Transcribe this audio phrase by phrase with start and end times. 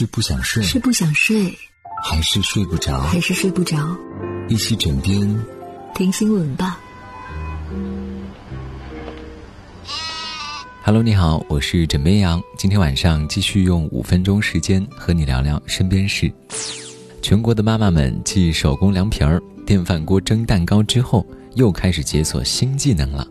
[0.00, 1.54] 是不想睡，是不想睡，
[2.02, 3.02] 还是睡不着？
[3.02, 3.76] 还是睡不着？
[4.48, 5.44] 一起枕边
[5.94, 6.80] 听新闻吧。
[10.82, 12.40] Hello，你好，我是枕边羊。
[12.56, 16.32] 今天晚上继续用五分钟时间和你聊聊身边事。
[17.20, 21.26] 全国的妈妈们继手工凉皮儿、电饭锅蒸蛋糕之后，
[21.56, 23.28] 又开始解锁新技能了。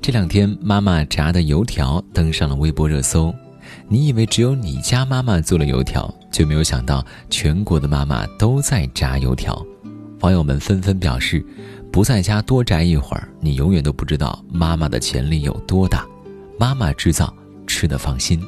[0.00, 3.34] 这两天，妈妈炸的油条登上了微博热搜。
[3.88, 9.64] 你以为只有你家妈妈做了油条，却没有想到全国的妈妈都在炸油条。
[10.20, 11.44] 网友们纷纷表示
[11.92, 16.06] ：“不在家多宅一会儿，你永远都不知道妈妈的潜力有多大。
[16.58, 17.34] 妈妈制造，
[17.66, 18.40] 吃的放心。”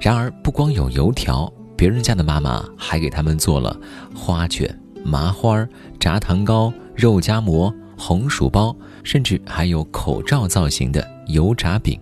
[0.00, 3.78] 然而，不光有油条，别人家的妈妈还给他们做了
[4.14, 5.66] 花卷、麻花、
[5.98, 12.00] 炸糖糕、肉夹馍、红薯包，甚至还有口罩造型的油炸饼。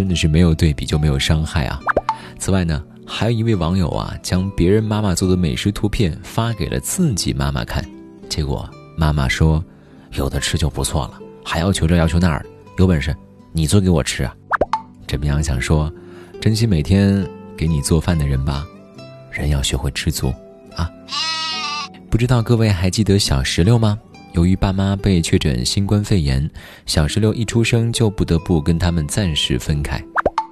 [0.00, 1.78] 真的是没有对比就没有伤害啊！
[2.38, 7.84] 此外呢，还有一位网友啊，将别人妈妈做的美食图片发给了自己妈妈看，
[8.26, 8.66] 结果
[8.96, 9.62] 妈妈说
[10.16, 12.42] ：“有的吃就不错了，还要求这要求那儿，
[12.78, 13.14] 有本事
[13.52, 14.34] 你做给我吃啊！”
[15.06, 15.92] 这么样想说，
[16.40, 18.66] 珍惜每天给你做饭的人吧，
[19.30, 20.32] 人要学会知足
[20.76, 20.90] 啊！
[22.08, 23.98] 不知道各位还记得小石榴吗？
[24.32, 26.48] 由于爸妈被确诊新冠肺炎，
[26.86, 30.02] 小石榴一出生就不得不跟他们暂时分开。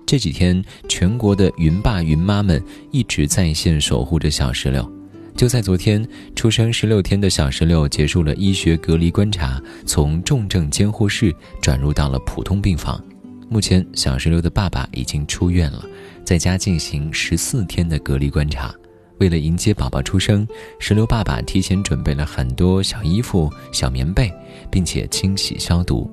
[0.04, 4.90] 这几天，全国的云爸云妈们一直在线守护着小石榴。
[5.36, 13.00] 就在昨天，出生十六天的小石榴结束了医学隔离观察，从重症监护室转入到了普通病房。
[13.48, 15.84] 目前，小石榴的爸爸已经出院了，
[16.24, 18.74] 在家进行十四天的隔离观察。
[19.18, 20.46] 为了迎接宝宝出生，
[20.78, 24.32] 石榴爸爸提前准备了很多小衣服、小棉被，
[24.70, 26.10] 并且清洗消毒。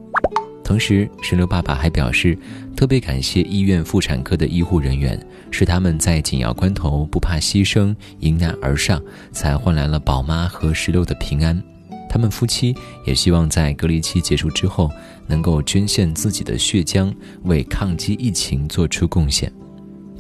[0.64, 2.36] 同时，石榴爸爸还表示，
[2.76, 5.20] 特别感谢医院妇产科的医护人员，
[5.52, 9.00] 是他们在紧要关头不怕牺牲、迎难而上，
[9.32, 11.62] 才换来了宝妈和石榴的平安。
[12.10, 12.74] 他们夫妻
[13.06, 14.90] 也希望在隔离期结束之后，
[15.28, 17.14] 能够捐献自己的血浆，
[17.44, 19.52] 为抗击疫情做出贡献。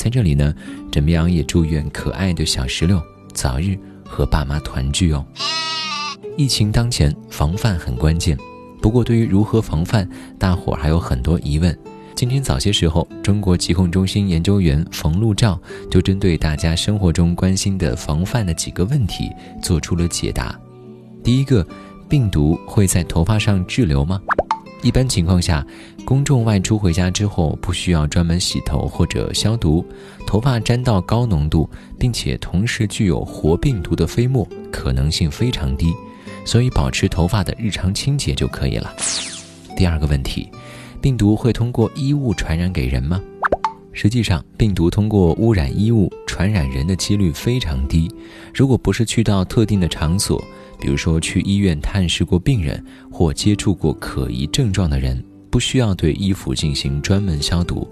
[0.06, 0.54] 在这里呢，
[0.92, 3.02] 枕边羊也祝愿可爱的小石榴
[3.34, 3.76] 早日
[4.08, 5.26] 和爸妈团聚哦。
[6.38, 8.38] 疫情当前，防范很关键。
[8.84, 10.08] 不过，对于如何防范，
[10.38, 11.76] 大伙还有很多疑问。
[12.14, 20.56] 今天早些时候，中国疾控中心研究员冯路照就针对大家生活中关心的防范的几个问题做出了解答。
[21.24, 21.66] 第一个，
[22.08, 24.22] 病毒会在头发上滞留吗？
[24.86, 25.66] 一般情况下，
[26.06, 29.84] 公众外出回家之后不需要专门洗头或者消毒，
[30.28, 35.92] 头发沾到高浓度并且同时具有活病毒的飞沫可能性非常低，
[36.46, 38.94] 所以保持头发的日常清洁就可以了。
[39.76, 40.52] 第二个问题，
[41.02, 43.20] 病毒会通过衣物传染给人吗？
[43.92, 48.08] 实际上，病毒通过污染衣物传染人的几率非常低，
[48.54, 50.40] 如果不是去到特定的场所。
[50.80, 57.88] 比如说，去医院探视过病人或接触过可疑症状的人，不需要对衣服进行专门消毒。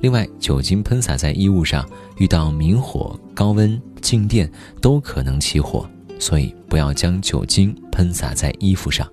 [0.00, 4.50] 另外，酒精喷洒在衣物上，遇到明火、高温、静电
[4.80, 5.88] 都可能起火，
[6.18, 9.08] 所以不要将酒精喷洒在衣服上。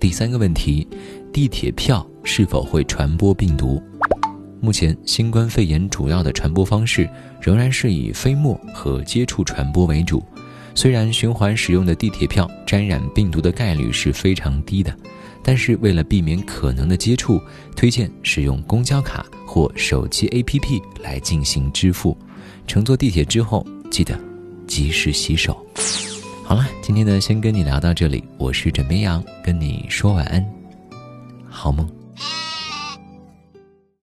[0.00, 0.86] 第三个问题，
[1.32, 3.80] 地铁票是否会传播病毒？
[4.60, 7.08] 目前，新冠肺炎主要的传播方式
[7.40, 10.24] 仍然是以飞沫和接触传播为主。
[10.74, 14.94] 虽然循环使用的地铁票沾染病毒的概率是非常低的，
[15.42, 17.40] 但是为了避免可能的接触，
[17.76, 22.16] 推荐使用公交卡或手机 APP 来进行支付。
[22.66, 24.18] 乘坐地铁之后，记得
[24.66, 25.56] 及时洗手。
[26.44, 28.24] 好了，今天呢，先跟你聊到这里。
[28.36, 30.44] 我是枕边羊，跟你说晚安，
[31.48, 31.88] 好梦。